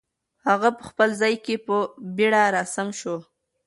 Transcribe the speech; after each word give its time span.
هغه 0.47 0.69
په 0.77 0.83
خپل 0.89 1.09
ځای 1.21 1.35
کې 1.45 1.55
په 1.67 1.75
بیړه 2.15 2.43
را 2.55 2.63
سم 2.73 2.87
شو. 2.99 3.15